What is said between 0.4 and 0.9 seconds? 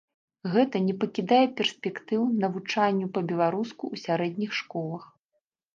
Гэта